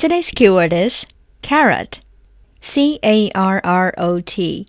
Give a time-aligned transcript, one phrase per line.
[0.00, 1.05] Today's keyword is
[1.41, 1.99] carrot.
[2.61, 4.67] C A R R O T.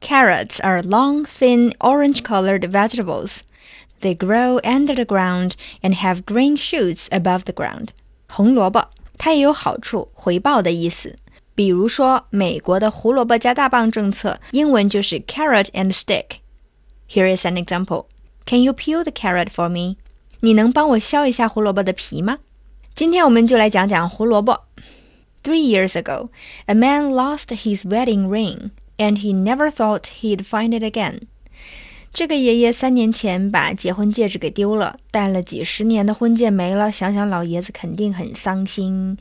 [0.00, 3.42] Carrots are long, thin, orange colored vegetables.
[4.00, 7.90] They grow under the ground and have green shoots above the ground.
[8.28, 11.16] 红萝卜，它也有好处、回报的意思。
[11.54, 18.06] 比如说，美国的胡萝卜加大棒政策，英文就是 carrot and stick。Here is an example.
[18.46, 19.98] Can you peel the carrot for me?
[20.40, 22.38] 你能帮我削一下胡萝卜的皮吗？
[22.94, 24.62] 今天我们就来讲讲胡萝卜。
[25.43, 26.29] Three years ago,
[26.67, 31.27] a man lost his wedding ring, and he never thought he'd find it again.
[32.13, 39.17] 这个爷爷三年前把结婚戒指给丢了，戴了几十年的婚戒没了，想想老爷子肯定很伤心。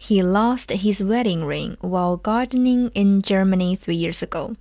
[0.00, 4.56] He lost his wedding ring while gardening in Germany three years ago.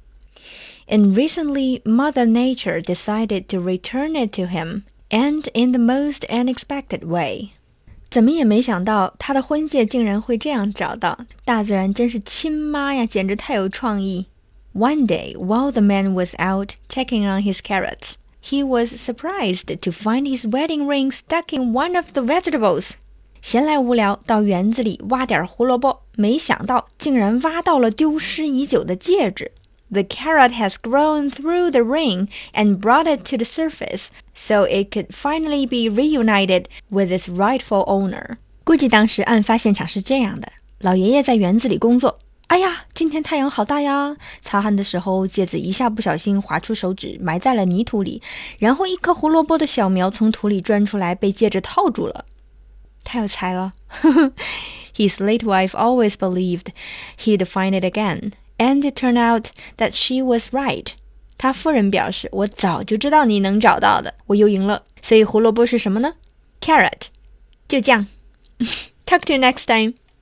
[0.87, 7.03] And recently, Mother Nature decided to return it to him, and in the most unexpected
[7.03, 7.53] way.
[8.16, 11.18] 怎么也没想到，他的婚戒竟然会这样找到。
[11.44, 14.24] 大自然真是亲妈呀，简直太有创意。
[14.72, 20.22] One day, while the man was out checking on his carrots, he was surprised to find
[20.22, 22.92] his wedding ring stuck in one of the vegetables.
[23.42, 29.52] 闲来无聊，到园子里挖点胡萝卜，没想到竟然挖到了丢失已久的戒指。
[29.91, 35.07] The carrot has grown through the ring and brought it to the surface, so it could
[35.13, 38.37] finally be reunited with its rightful owner.
[38.63, 44.15] 估计当时案发现场是这样的：老爷爷在园子里工作，哎呀，今天太阳好大呀！
[44.41, 48.21] 擦汗的时候，戒指一下不小心划出手指，埋在了泥土里，
[48.59, 52.23] 然后一颗胡萝卜的小苗从土里钻出来，被戒指套住了。
[53.03, 53.73] 太有才了！
[54.95, 56.67] His late wife always believed
[57.17, 58.31] he'd find it again.
[58.57, 60.87] And it turned out that she was right.
[61.37, 66.13] 他夫人表示：“我早就知道你能找到的，我又赢了。”所以胡萝卜是什么呢？
[66.61, 67.07] Carrot，
[67.67, 68.05] 就这样。
[69.07, 69.95] Talk to you next time.